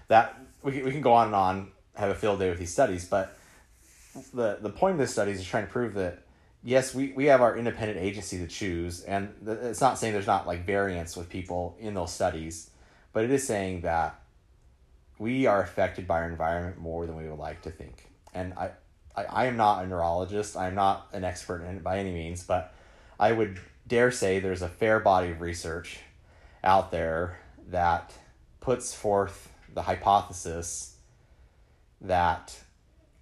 that 0.08 0.38
we 0.64 0.82
we 0.82 0.92
can 0.92 1.02
go 1.02 1.14
on 1.14 1.28
and 1.28 1.36
on 1.36 1.72
have 1.96 2.10
a 2.10 2.16
field 2.16 2.40
day 2.40 2.50
with 2.50 2.60
these 2.60 2.74
studies, 2.74 3.06
but 3.06 3.38
the 4.34 4.58
the 4.62 4.70
point 4.70 4.94
of 4.94 5.00
this 5.00 5.12
study 5.12 5.32
is 5.32 5.44
trying 5.44 5.65
to 5.65 5.72
prove 5.72 5.94
that 5.96 6.24
yes, 6.63 6.94
we, 6.94 7.12
we 7.13 7.25
have 7.25 7.41
our 7.41 7.58
independent 7.58 8.00
agency 8.00 8.38
to 8.38 8.48
choose, 8.48 9.01
and 9.01 9.34
it's 9.46 9.82
not 9.82 9.98
saying 9.98 10.13
there's 10.13 10.27
not 10.27 10.48
like 10.48 10.65
variance 10.65 11.15
with 11.18 11.30
people 11.30 11.75
in 11.80 11.94
those 11.94 12.13
studies, 12.13 12.70
but 13.13 13.24
it 13.24 13.32
is 13.32 13.46
saying 13.46 13.82
that 13.82 14.20
we 15.18 15.46
are 15.46 15.62
affected 15.62 16.08
by 16.08 16.22
our 16.22 16.30
environment 16.30 16.80
more 16.80 17.06
than 17.06 17.15
we 17.15 17.27
would 17.27 17.39
like 17.39 17.62
to 17.63 17.72
think. 17.72 18.10
And 18.34 18.53
I, 18.53 18.72
I, 19.15 19.24
I 19.24 19.46
am 19.46 19.58
not 19.58 19.84
a 19.84 19.88
neurologist. 19.88 20.56
I'm 20.58 20.75
not 20.75 21.08
an 21.13 21.24
expert 21.24 21.62
in 21.63 21.77
it 21.77 21.84
by 21.84 22.00
any 22.00 22.12
means, 22.12 22.44
but 22.44 22.74
I 23.20 23.32
would 23.32 23.60
dare 23.88 24.12
say 24.12 24.39
there's 24.39 24.62
a 24.62 24.70
fair 24.70 25.00
body 25.00 25.32
of 25.32 25.41
research 25.41 26.00
out 26.63 26.91
there 26.91 27.39
that 27.70 28.13
puts 28.60 28.94
forth 28.94 29.51
the 29.74 29.84
hypothesis 29.84 30.96
that 32.01 32.58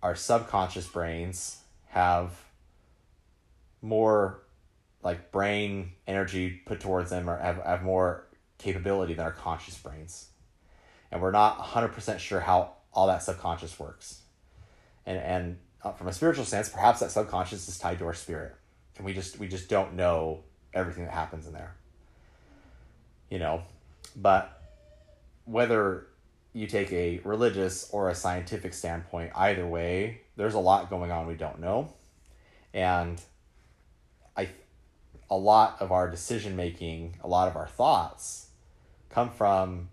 our 0.02 0.16
subconscious 0.16 0.88
brains 0.88 1.58
have 1.88 2.32
more 3.82 4.42
like 5.04 5.32
brain 5.32 5.92
energy 6.08 6.62
put 6.66 6.80
towards 6.80 7.10
them 7.10 7.30
or 7.30 7.38
have, 7.38 7.58
have 7.64 7.84
more 7.84 8.26
capability 8.58 9.14
than 9.14 9.26
our 9.26 9.32
conscious 9.32 9.78
brains. 9.78 10.28
And 11.12 11.22
we're 11.22 11.32
not 11.32 11.58
100% 11.60 12.20
sure 12.20 12.40
how 12.40 12.74
all 12.94 13.08
that 13.08 13.24
subconscious 13.24 13.80
works. 13.80 14.22
And, 15.06 15.18
and 15.18 15.58
uh, 15.84 15.92
from 15.94 16.08
a 16.08 16.14
spiritual 16.14 16.46
sense, 16.46 16.70
perhaps 16.70 17.00
that 17.00 17.12
subconscious 17.12 17.68
is 17.68 17.80
tied 17.80 18.00
to 18.00 18.06
our 18.06 18.14
spirit. 18.14 18.56
And 18.98 19.06
we 19.06 19.14
just, 19.14 19.40
we 19.40 19.48
just 19.48 19.70
don't 19.70 19.94
know 19.94 20.44
everything 20.74 21.06
that 21.06 21.14
happens 21.14 21.48
in 21.48 21.54
there. 21.54 21.76
You 23.30 23.40
know, 23.40 23.64
but 24.16 24.62
whether 25.46 26.08
you 26.54 26.68
take 26.68 26.92
a 26.92 27.20
religious 27.24 27.90
or 27.92 28.10
a 28.10 28.16
scientific 28.16 28.74
standpoint, 28.74 29.32
either 29.36 29.66
way, 29.66 30.22
there's 30.36 30.56
a 30.56 30.60
lot 30.60 30.90
going 30.90 31.12
on 31.12 31.28
we 31.28 31.36
don't 31.36 31.60
know. 31.60 31.94
And 32.74 33.22
I 34.36 34.50
a 35.30 35.38
lot 35.38 35.78
of 35.80 35.92
our 35.92 36.10
decision 36.10 36.56
making, 36.56 37.18
a 37.24 37.28
lot 37.28 37.48
of 37.48 37.56
our 37.56 37.68
thoughts 37.68 38.48
come 39.10 39.30
from 39.30 39.90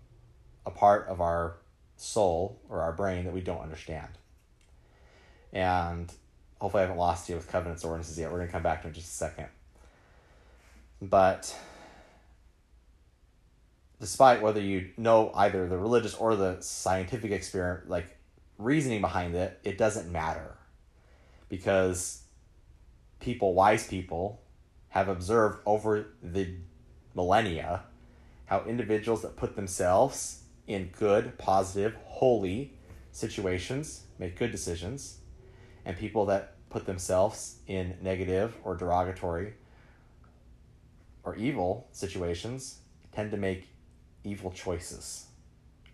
a 0.65 0.71
part 0.71 1.07
of 1.07 1.21
our 1.21 1.57
soul 1.95 2.59
or 2.69 2.81
our 2.81 2.91
brain 2.91 3.25
that 3.25 3.33
we 3.33 3.41
don't 3.41 3.61
understand. 3.61 4.09
And 5.53 6.11
hopefully 6.59 6.81
I 6.81 6.85
haven't 6.85 6.99
lost 6.99 7.29
you 7.29 7.35
with 7.35 7.49
covenants 7.49 7.83
ordinances 7.83 8.17
yet. 8.17 8.31
We're 8.31 8.37
to 8.47 8.51
come 8.51 8.63
back 8.63 8.81
to 8.81 8.87
it 8.87 8.89
in 8.89 8.95
just 8.95 9.07
a 9.07 9.11
second. 9.11 9.47
But 11.01 11.55
despite 13.99 14.41
whether 14.41 14.61
you 14.61 14.89
know 14.97 15.31
either 15.35 15.67
the 15.67 15.77
religious 15.77 16.13
or 16.13 16.35
the 16.35 16.57
scientific 16.61 17.31
experiment, 17.31 17.89
like 17.89 18.17
reasoning 18.57 19.01
behind 19.01 19.35
it, 19.35 19.59
it 19.63 19.77
doesn't 19.77 20.11
matter. 20.11 20.55
Because 21.49 22.23
people, 23.19 23.53
wise 23.53 23.87
people, 23.87 24.41
have 24.89 25.07
observed 25.07 25.59
over 25.65 26.07
the 26.21 26.55
millennia 27.15 27.83
how 28.45 28.63
individuals 28.65 29.21
that 29.21 29.35
put 29.35 29.55
themselves 29.55 30.43
in 30.67 30.89
good, 30.97 31.37
positive, 31.37 31.95
holy 32.05 32.73
situations 33.11 34.03
make 34.19 34.37
good 34.37 34.51
decisions, 34.51 35.17
and 35.85 35.97
people 35.97 36.25
that 36.25 36.53
put 36.69 36.85
themselves 36.85 37.57
in 37.67 37.95
negative 38.01 38.55
or 38.63 38.75
derogatory 38.75 39.53
or 41.23 41.35
evil 41.35 41.87
situations 41.91 42.79
tend 43.11 43.31
to 43.31 43.37
make 43.37 43.67
evil 44.27 44.51
choices, 44.51 45.25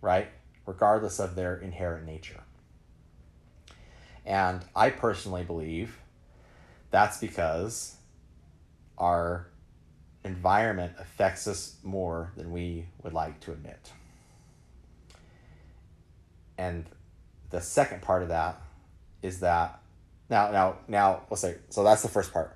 right? 0.01 0.27
Regardless 0.65 1.19
of 1.19 1.35
their 1.35 1.57
inherent 1.57 2.05
nature. 2.05 2.41
And 4.25 4.63
I 4.75 4.89
personally 4.89 5.43
believe 5.43 5.97
that's 6.91 7.17
because 7.19 7.97
our 8.97 9.47
environment 10.23 10.93
affects 10.99 11.47
us 11.47 11.75
more 11.83 12.31
than 12.37 12.51
we 12.51 12.85
would 13.03 13.13
like 13.13 13.39
to 13.41 13.51
admit. 13.51 13.91
And 16.57 16.85
the 17.49 17.61
second 17.61 18.01
part 18.01 18.23
of 18.23 18.29
that 18.29 18.61
is 19.21 19.39
that 19.41 19.79
now 20.29 20.51
now 20.51 20.77
now 20.87 21.21
let's 21.29 21.41
say 21.41 21.57
so 21.69 21.83
that's 21.83 22.01
the 22.01 22.07
first 22.07 22.31
part. 22.31 22.55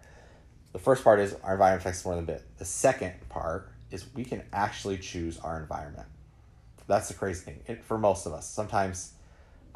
The 0.73 0.79
first 0.79 1.03
part 1.03 1.19
is 1.19 1.35
our 1.43 1.53
environment 1.53 1.81
affects 1.81 2.05
more 2.05 2.15
than 2.15 2.23
a 2.23 2.27
bit. 2.27 2.43
The 2.57 2.65
second 2.65 3.13
part 3.29 3.71
is 3.91 4.05
we 4.13 4.23
can 4.23 4.43
actually 4.53 4.97
choose 4.97 5.37
our 5.39 5.59
environment. 5.59 6.07
That's 6.87 7.09
the 7.09 7.13
crazy 7.13 7.43
thing 7.43 7.59
it, 7.67 7.83
for 7.83 7.97
most 7.97 8.25
of 8.25 8.33
us. 8.33 8.49
Sometimes, 8.49 9.13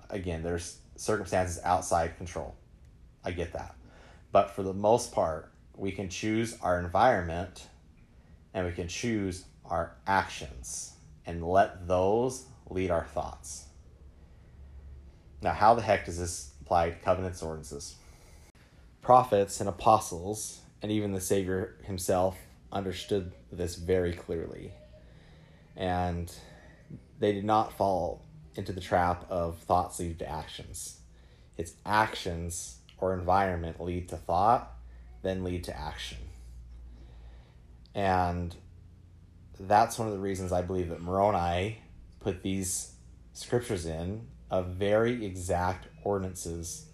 again, 0.09 0.43
there's 0.43 0.79
circumstances 0.95 1.59
outside 1.63 2.17
control. 2.17 2.55
I 3.23 3.31
get 3.31 3.53
that. 3.53 3.75
But 4.31 4.51
for 4.51 4.63
the 4.63 4.73
most 4.73 5.11
part, 5.11 5.51
we 5.75 5.91
can 5.91 6.09
choose 6.09 6.57
our 6.61 6.79
environment 6.79 7.67
and 8.53 8.65
we 8.65 8.71
can 8.71 8.87
choose 8.87 9.45
our 9.65 9.95
actions 10.07 10.93
and 11.25 11.43
let 11.43 11.87
those 11.87 12.45
lead 12.69 12.91
our 12.91 13.05
thoughts. 13.05 13.65
Now, 15.41 15.53
how 15.53 15.73
the 15.73 15.81
heck 15.81 16.05
does 16.05 16.19
this 16.19 16.51
apply 16.61 16.91
to 16.91 16.95
covenants 16.97 17.41
ordinances? 17.41 17.95
Prophets 19.01 19.59
and 19.59 19.67
apostles, 19.67 20.61
and 20.81 20.91
even 20.91 21.11
the 21.11 21.21
Savior 21.21 21.77
himself, 21.83 22.37
understood 22.71 23.31
this 23.51 23.75
very 23.75 24.13
clearly. 24.13 24.71
And 25.75 26.33
they 27.19 27.31
did 27.31 27.45
not 27.45 27.73
fall 27.77 28.25
into 28.55 28.73
the 28.73 28.81
trap 28.81 29.25
of 29.29 29.57
thoughts 29.59 29.99
lead 29.99 30.19
to 30.19 30.29
actions. 30.29 30.99
It's 31.57 31.73
actions 31.85 32.77
or 32.97 33.13
environment 33.13 33.81
lead 33.81 34.09
to 34.09 34.17
thought, 34.17 34.73
then 35.21 35.43
lead 35.43 35.63
to 35.65 35.77
action. 35.77 36.17
And 37.93 38.55
that's 39.59 39.99
one 39.99 40.07
of 40.07 40.13
the 40.13 40.19
reasons 40.19 40.51
I 40.51 40.61
believe 40.61 40.89
that 40.89 41.01
Moroni 41.01 41.81
put 42.19 42.41
these 42.41 42.93
scriptures 43.33 43.85
in 43.85 44.27
of 44.49 44.67
very 44.67 45.25
exact 45.25 45.87
ordinances. 46.03 46.85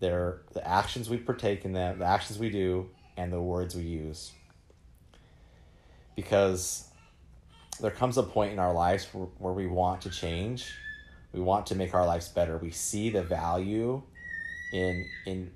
They're 0.00 0.42
the 0.52 0.66
actions 0.66 1.08
we 1.08 1.16
partake 1.18 1.64
in 1.64 1.72
them, 1.72 1.98
the 1.98 2.04
actions 2.04 2.38
we 2.38 2.50
do, 2.50 2.90
and 3.16 3.32
the 3.32 3.40
words 3.40 3.74
we 3.74 3.82
use. 3.82 4.32
Because 6.16 6.88
there 7.80 7.90
comes 7.90 8.18
a 8.18 8.22
point 8.22 8.52
in 8.52 8.58
our 8.58 8.72
lives 8.72 9.06
where, 9.12 9.26
where 9.38 9.52
we 9.52 9.66
want 9.66 10.00
to 10.02 10.10
change. 10.10 10.74
We 11.32 11.40
want 11.40 11.66
to 11.66 11.74
make 11.74 11.94
our 11.94 12.06
lives 12.06 12.28
better. 12.28 12.56
We 12.56 12.70
see 12.70 13.10
the 13.10 13.22
value 13.22 14.02
in 14.72 15.06
in 15.26 15.52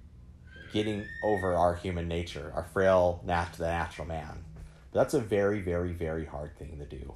getting 0.73 1.05
over 1.25 1.55
our 1.55 1.75
human 1.75 2.07
nature, 2.07 2.53
our 2.55 2.65
frail, 2.65 3.21
nat- 3.25 3.55
the 3.59 3.67
natural 3.67 4.07
man. 4.07 4.45
But 4.93 5.01
that's 5.01 5.15
a 5.15 5.21
very, 5.21 5.61
very, 5.61 5.93
very 5.93 6.25
hard 6.25 6.57
thing 6.57 6.79
to 6.79 6.85
do. 6.85 7.15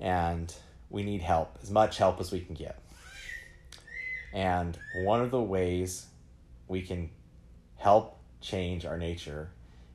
And 0.00 0.54
we 0.90 1.02
need 1.02 1.20
help, 1.20 1.58
as 1.62 1.70
much 1.70 1.98
help 1.98 2.20
as 2.20 2.32
we 2.32 2.40
can 2.40 2.54
get. 2.54 2.80
And 4.32 4.78
one 5.02 5.20
of 5.20 5.30
the 5.30 5.42
ways 5.42 6.06
we 6.66 6.82
can 6.82 7.10
help 7.76 8.18
change 8.40 8.84
our 8.84 8.98
nature 8.98 9.50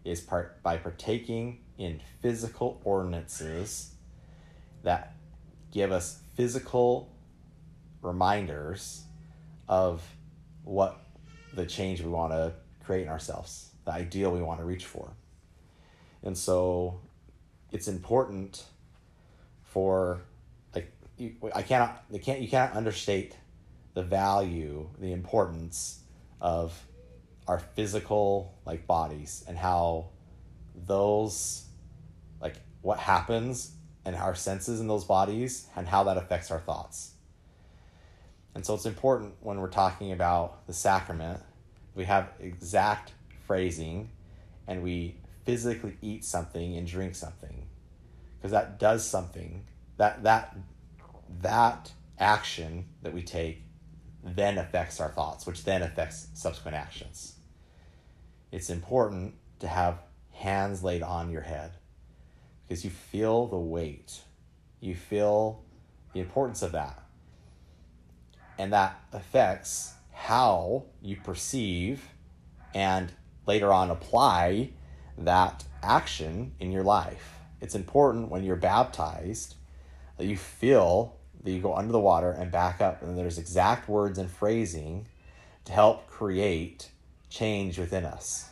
is 0.06 0.22
part 0.22 0.62
by 0.64 0.78
partaking 0.78 1.60
in 1.80 2.02
physical 2.22 2.80
ordinances 2.84 3.94
that 4.84 5.16
give 5.72 5.92
us 5.92 6.20
physical 6.36 7.10
reminders 8.02 9.04
of 9.68 10.04
what 10.64 11.00
the 11.54 11.66
change 11.66 12.02
we 12.02 12.10
want 12.10 12.34
to 12.34 12.54
create 12.84 13.04
in 13.04 13.10
ourselves, 13.10 13.70
the 13.86 13.92
ideal 13.92 14.32
we 14.32 14.42
want 14.42 14.60
to 14.60 14.66
reach 14.66 14.86
for. 14.86 15.14
And 16.22 16.38
so 16.38 17.00
it's 17.72 17.88
important 17.88 18.66
for 19.64 20.22
like 20.76 20.92
you, 21.18 21.36
I 21.56 21.62
cannot 21.62 22.04
they 22.12 22.20
can't 22.20 22.42
you 22.42 22.50
cannot 22.50 22.76
understate 22.76 23.36
the 23.94 24.04
value, 24.04 24.90
the 25.00 25.14
importance 25.14 26.02
of 26.42 26.78
our 27.48 27.60
physical 27.60 28.54
like 28.66 28.86
bodies 28.86 29.46
and 29.48 29.58
how 29.58 30.10
those 30.76 31.69
what 32.82 33.00
happens 33.00 33.72
and 34.06 34.16
our 34.16 34.36
senses 34.36 34.80
in 34.80 34.88
those 34.88 35.04
bodies 35.04 35.68
and 35.76 35.88
how 35.88 36.04
that 36.04 36.18
affects 36.18 36.52
our 36.52 36.60
thoughts. 36.60 37.12
And 38.56 38.66
so 38.66 38.74
it's 38.74 38.86
important 38.86 39.36
when 39.42 39.60
we're 39.60 39.70
talking 39.70 40.12
about 40.12 40.66
the 40.68 40.74
sacrament, 40.74 41.42
we 41.96 42.06
have 42.06 42.32
exact 42.40 43.14
phrasing 43.46 44.10
and 44.68 44.84
we 44.84 45.16
physically 45.46 45.98
eat 46.02 46.24
something 46.24 46.76
and 46.76 46.88
drink 46.88 47.16
something. 47.16 47.68
Because 48.38 48.52
that 48.52 48.80
does 48.80 49.06
something. 49.06 49.66
That 49.98 50.24
that 50.24 50.56
that 51.42 51.92
action 52.18 52.86
that 53.02 53.14
we 53.14 53.22
take 53.22 53.64
then 54.24 54.58
affects 54.58 55.00
our 55.00 55.10
thoughts 55.10 55.46
which 55.46 55.64
then 55.64 55.82
affects 55.82 56.28
subsequent 56.34 56.76
actions. 56.76 57.36
It's 58.52 58.70
important 58.70 59.36
to 59.60 59.68
have 59.68 60.00
hands 60.32 60.84
laid 60.84 61.04
on 61.04 61.32
your 61.32 61.42
head 61.42 61.72
because 62.70 62.86
you 62.86 62.92
feel 62.92 63.48
the 63.48 63.58
weight 63.58 64.22
you 64.80 64.96
feel 64.96 65.64
the 66.14 66.22
importance 66.22 66.62
of 66.62 66.72
that 66.72 67.04
and 68.60 68.72
that 68.72 69.02
affects 69.12 69.94
how 70.14 70.84
you 71.02 71.16
perceive 71.16 72.04
and 72.76 73.12
later 73.48 73.72
on 73.72 73.90
apply 73.90 74.70
that 75.18 75.64
action 75.82 76.52
in 76.60 76.72
your 76.72 76.84
life. 76.84 77.36
It's 77.62 77.74
important 77.74 78.30
when 78.30 78.44
you're 78.44 78.58
baptized 78.58 79.56
that 80.18 80.26
you 80.26 80.38
feel 80.38 81.16
that 81.44 81.52
you 81.52 81.62
go 81.62 81.74
under 81.74 81.94
the 81.94 82.00
water 82.00 82.32
and 82.32 82.52
back 82.52 82.82
up, 82.82 83.02
and 83.02 83.18
there's 83.18 83.38
exact 83.38 83.88
words 83.88 84.20
and 84.20 84.30
phrasing 84.30 85.08
to 85.64 85.72
help 85.72 86.08
create 86.08 86.90
change 87.30 87.80
within 87.80 88.04
us. 88.04 88.50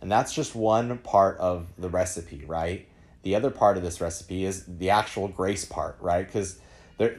And 0.00 0.10
that's 0.10 0.34
just 0.34 0.56
one 0.56 0.98
part 0.98 1.38
of 1.38 1.68
the 1.78 1.88
recipe, 1.88 2.44
right? 2.44 2.88
The 3.22 3.34
other 3.34 3.50
part 3.50 3.76
of 3.76 3.82
this 3.82 4.00
recipe 4.00 4.44
is 4.44 4.64
the 4.66 4.90
actual 4.90 5.28
grace 5.28 5.64
part, 5.64 5.96
right? 6.00 6.26
Because 6.26 6.58
there, 6.98 7.18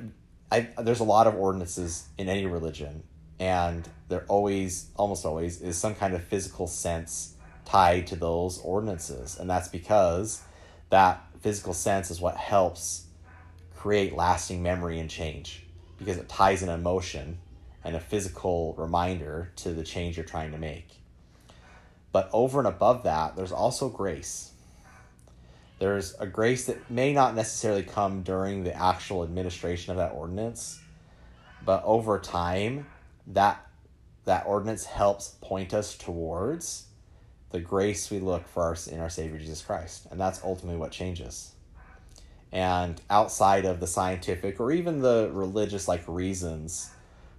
I, 0.51 0.67
there's 0.81 0.99
a 0.99 1.05
lot 1.05 1.27
of 1.27 1.35
ordinances 1.35 2.07
in 2.17 2.29
any 2.29 2.45
religion, 2.45 3.03
and 3.39 3.87
there 4.09 4.25
always, 4.27 4.89
almost 4.95 5.25
always, 5.25 5.61
is 5.61 5.77
some 5.77 5.95
kind 5.95 6.13
of 6.13 6.23
physical 6.23 6.67
sense 6.67 7.35
tied 7.65 8.07
to 8.07 8.15
those 8.15 8.59
ordinances, 8.59 9.39
and 9.39 9.49
that's 9.49 9.69
because 9.69 10.43
that 10.89 11.23
physical 11.41 11.73
sense 11.73 12.11
is 12.11 12.21
what 12.21 12.37
helps 12.37 13.05
create 13.75 14.15
lasting 14.15 14.63
memory 14.63 14.99
and 14.99 15.09
change 15.09 15.65
because 15.97 16.17
it 16.17 16.29
ties 16.29 16.63
an 16.63 16.69
emotion 16.69 17.37
and 17.83 17.95
a 17.95 17.99
physical 17.99 18.73
reminder 18.77 19.51
to 19.57 19.73
the 19.73 19.83
change 19.83 20.15
you're 20.15 20.25
trying 20.25 20.51
to 20.51 20.57
make. 20.57 20.87
But 22.13 22.29
over 22.31 22.59
and 22.59 22.67
above 22.67 23.03
that, 23.03 23.35
there's 23.35 23.51
also 23.51 23.89
grace. 23.89 24.52
There's 25.83 26.15
a 26.17 26.25
grace 26.25 26.67
that 26.67 26.89
may 26.89 27.11
not 27.11 27.35
necessarily 27.35 27.83
come 27.83 28.21
during 28.23 28.63
the 28.63 28.73
actual 28.73 29.21
administration 29.21 29.91
of 29.91 29.97
that 29.97 30.13
ordinance, 30.13 30.79
but 31.65 31.83
over 31.83 32.19
time, 32.19 32.87
that 33.27 33.67
that 34.23 34.45
ordinance 34.45 34.85
helps 34.85 35.35
point 35.41 35.73
us 35.73 35.97
towards 35.97 36.85
the 37.49 37.59
grace 37.59 38.09
we 38.09 38.19
look 38.21 38.47
for 38.47 38.63
our, 38.63 38.77
in 38.89 39.01
our 39.01 39.09
Savior 39.09 39.37
Jesus 39.37 39.61
Christ, 39.61 40.07
and 40.09 40.17
that's 40.17 40.41
ultimately 40.41 40.79
what 40.79 40.93
changes. 40.93 41.51
And 42.53 43.01
outside 43.09 43.65
of 43.65 43.81
the 43.81 43.87
scientific 43.87 44.61
or 44.61 44.71
even 44.71 45.01
the 45.01 45.31
religious 45.33 45.89
like 45.89 46.05
reasons 46.07 46.91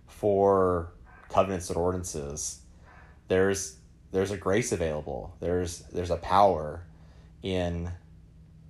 for 0.06 0.92
covenants 1.30 1.70
and 1.70 1.78
ordinances, 1.78 2.60
there's 3.26 3.78
there's 4.12 4.32
a 4.32 4.36
grace 4.36 4.70
available. 4.70 5.34
There's 5.40 5.78
there's 5.94 6.10
a 6.10 6.18
power 6.18 6.84
in 7.42 7.90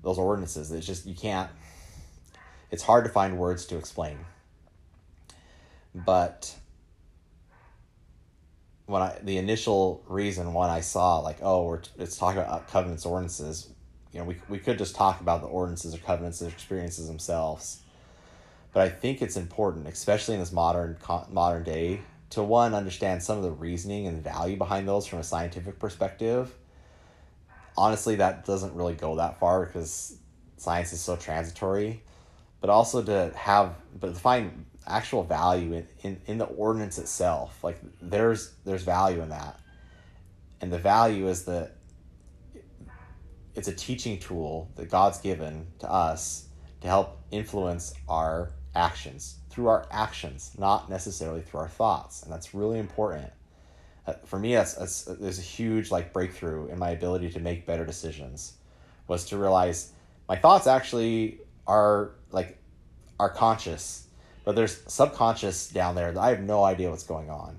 those 0.04 0.18
ordinances. 0.18 0.70
It's 0.70 0.86
just 0.86 1.06
you 1.06 1.14
can't. 1.14 1.50
It's 2.70 2.82
hard 2.82 3.04
to 3.04 3.10
find 3.10 3.38
words 3.38 3.66
to 3.66 3.78
explain. 3.78 4.18
But 5.94 6.54
when 8.86 9.02
I 9.02 9.18
the 9.22 9.38
initial 9.38 10.04
reason 10.06 10.52
when 10.52 10.68
I 10.70 10.80
saw 10.80 11.18
like 11.18 11.38
oh 11.42 11.64
we're 11.64 11.80
it's 11.98 12.16
talking 12.16 12.40
about 12.40 12.68
covenants 12.68 13.06
ordinances, 13.06 13.70
you 14.12 14.20
know 14.20 14.26
we 14.26 14.36
we 14.48 14.58
could 14.58 14.78
just 14.78 14.94
talk 14.94 15.20
about 15.20 15.40
the 15.40 15.46
ordinances 15.48 15.94
or 15.94 15.98
covenants 15.98 16.42
or 16.42 16.48
experiences 16.48 17.06
themselves. 17.06 17.80
But 18.72 18.82
I 18.82 18.88
think 18.88 19.22
it's 19.22 19.36
important, 19.36 19.86
especially 19.86 20.34
in 20.34 20.40
this 20.40 20.52
modern 20.52 20.96
modern 21.30 21.62
day, 21.62 22.00
to 22.30 22.42
one 22.42 22.74
understand 22.74 23.22
some 23.22 23.38
of 23.38 23.44
the 23.44 23.52
reasoning 23.52 24.08
and 24.08 24.22
value 24.22 24.56
behind 24.56 24.88
those 24.88 25.06
from 25.06 25.20
a 25.20 25.24
scientific 25.24 25.78
perspective 25.78 26.52
honestly 27.76 28.16
that 28.16 28.44
doesn't 28.44 28.74
really 28.74 28.94
go 28.94 29.16
that 29.16 29.38
far 29.38 29.66
because 29.66 30.16
science 30.56 30.92
is 30.92 31.00
so 31.00 31.16
transitory 31.16 32.02
but 32.60 32.70
also 32.70 33.02
to 33.02 33.32
have 33.36 33.74
but 33.98 34.14
to 34.14 34.20
find 34.20 34.64
actual 34.86 35.24
value 35.24 35.72
in, 35.72 35.86
in, 36.02 36.20
in 36.26 36.38
the 36.38 36.44
ordinance 36.44 36.98
itself 36.98 37.62
like 37.62 37.78
there's 38.02 38.54
there's 38.64 38.82
value 38.82 39.20
in 39.22 39.28
that 39.28 39.58
and 40.60 40.72
the 40.72 40.78
value 40.78 41.28
is 41.28 41.44
that 41.44 41.76
it's 43.54 43.68
a 43.68 43.74
teaching 43.74 44.18
tool 44.18 44.70
that 44.76 44.90
god's 44.90 45.18
given 45.20 45.66
to 45.78 45.90
us 45.90 46.48
to 46.80 46.88
help 46.88 47.20
influence 47.30 47.94
our 48.08 48.50
actions 48.74 49.38
through 49.54 49.68
our 49.68 49.86
actions, 49.90 50.50
not 50.58 50.90
necessarily 50.90 51.40
through 51.40 51.60
our 51.60 51.68
thoughts. 51.68 52.22
And 52.22 52.32
that's 52.32 52.54
really 52.54 52.78
important. 52.78 53.30
For 54.26 54.38
me, 54.38 54.54
that's, 54.54 54.74
that's 54.74 55.04
there's 55.04 55.38
a 55.38 55.42
huge 55.42 55.90
like 55.90 56.12
breakthrough 56.12 56.68
in 56.68 56.78
my 56.78 56.90
ability 56.90 57.30
to 57.30 57.40
make 57.40 57.66
better 57.66 57.86
decisions. 57.86 58.54
Was 59.06 59.26
to 59.26 59.38
realize 59.38 59.92
my 60.28 60.36
thoughts 60.36 60.66
actually 60.66 61.40
are 61.66 62.12
like 62.30 62.58
are 63.18 63.30
conscious, 63.30 64.06
but 64.44 64.56
there's 64.56 64.82
subconscious 64.86 65.68
down 65.68 65.94
there 65.94 66.12
that 66.12 66.20
I 66.20 66.30
have 66.30 66.40
no 66.40 66.64
idea 66.64 66.90
what's 66.90 67.04
going 67.04 67.30
on. 67.30 67.58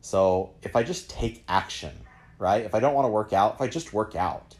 So 0.00 0.54
if 0.62 0.76
I 0.76 0.82
just 0.82 1.08
take 1.08 1.44
action, 1.48 1.92
right? 2.38 2.64
If 2.64 2.74
I 2.74 2.80
don't 2.80 2.94
want 2.94 3.06
to 3.06 3.10
work 3.10 3.32
out, 3.32 3.54
if 3.54 3.60
I 3.60 3.68
just 3.68 3.92
work 3.92 4.16
out, 4.16 4.56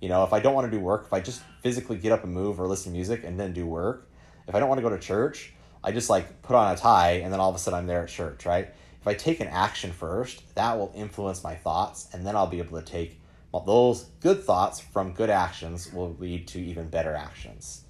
you 0.00 0.08
know, 0.08 0.24
if 0.24 0.32
I 0.32 0.40
don't 0.40 0.54
want 0.54 0.70
to 0.70 0.76
do 0.76 0.82
work, 0.82 1.04
if 1.06 1.12
I 1.12 1.20
just 1.20 1.42
physically 1.62 1.96
get 1.96 2.12
up 2.12 2.24
and 2.24 2.32
move 2.32 2.60
or 2.60 2.66
listen 2.66 2.92
to 2.92 2.96
music 2.96 3.24
and 3.24 3.38
then 3.38 3.52
do 3.52 3.66
work, 3.66 4.08
if 4.48 4.54
I 4.54 4.58
don't 4.58 4.68
want 4.68 4.78
to 4.78 4.82
go 4.82 4.90
to 4.90 4.98
church, 4.98 5.52
I 5.84 5.92
just 5.92 6.10
like 6.10 6.42
put 6.42 6.56
on 6.56 6.72
a 6.72 6.76
tie 6.76 7.20
and 7.22 7.32
then 7.32 7.40
all 7.40 7.50
of 7.50 7.56
a 7.56 7.58
sudden 7.58 7.78
I'm 7.78 7.86
there 7.86 8.02
at 8.02 8.08
church, 8.08 8.46
right? 8.46 8.68
If 9.06 9.10
I 9.10 9.14
take 9.14 9.38
an 9.38 9.46
action 9.46 9.92
first, 9.92 10.52
that 10.56 10.76
will 10.76 10.92
influence 10.96 11.44
my 11.44 11.54
thoughts 11.54 12.08
and 12.12 12.26
then 12.26 12.34
I'll 12.34 12.48
be 12.48 12.58
able 12.58 12.80
to 12.80 12.84
take 12.84 13.20
well, 13.52 13.62
those 13.62 14.06
good 14.20 14.42
thoughts 14.42 14.80
from 14.80 15.12
good 15.12 15.30
actions 15.30 15.92
will 15.92 16.16
lead 16.18 16.48
to 16.48 16.60
even 16.60 16.88
better 16.88 17.14
actions. 17.14 17.84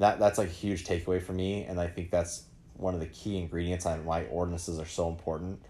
That 0.00 0.18
that's 0.18 0.38
like 0.38 0.48
a 0.48 0.50
huge 0.50 0.84
takeaway 0.84 1.22
for 1.22 1.32
me, 1.32 1.62
and 1.62 1.78
I 1.80 1.86
think 1.86 2.10
that's 2.10 2.46
one 2.74 2.94
of 2.94 3.00
the 3.00 3.06
key 3.06 3.38
ingredients 3.38 3.86
on 3.86 4.04
why 4.04 4.24
ordinances 4.24 4.80
are 4.80 4.86
so 4.86 5.08
important. 5.08 5.62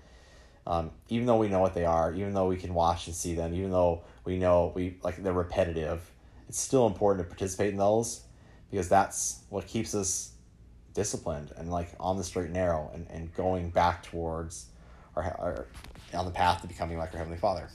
Um, 0.66 0.90
even 1.10 1.26
though 1.26 1.36
we 1.36 1.48
know 1.48 1.60
what 1.60 1.74
they 1.74 1.84
are, 1.84 2.14
even 2.14 2.32
though 2.32 2.48
we 2.48 2.56
can 2.56 2.72
watch 2.72 3.06
and 3.06 3.14
see 3.14 3.34
them, 3.34 3.52
even 3.52 3.70
though 3.70 4.02
we 4.24 4.38
know 4.38 4.72
we 4.74 4.96
like 5.02 5.22
they're 5.22 5.34
repetitive, 5.34 6.10
it's 6.48 6.58
still 6.58 6.86
important 6.86 7.26
to 7.26 7.28
participate 7.28 7.72
in 7.72 7.76
those 7.76 8.22
because 8.70 8.88
that's 8.88 9.42
what 9.50 9.66
keeps 9.66 9.94
us 9.94 10.32
disciplined 10.94 11.52
and 11.58 11.70
like 11.70 11.90
on 12.00 12.16
the 12.16 12.24
straight 12.24 12.46
and 12.46 12.54
narrow 12.54 12.90
and, 12.94 13.06
and 13.10 13.34
going 13.34 13.68
back 13.68 14.02
towards 14.02 14.70
our, 15.16 15.24
our 15.40 15.66
on 16.18 16.24
the 16.24 16.30
path 16.30 16.60
to 16.62 16.68
becoming 16.68 16.98
like 16.98 17.12
our 17.12 17.18
heavenly 17.18 17.38
father 17.38 17.68